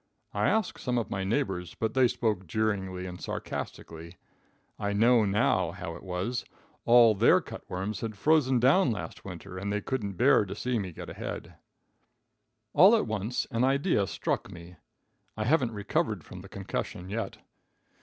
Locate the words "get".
10.91-11.11